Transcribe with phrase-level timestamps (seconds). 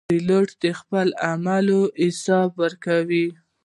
[0.09, 3.27] پیلوټ د خپلو عملو حساب ورکوي.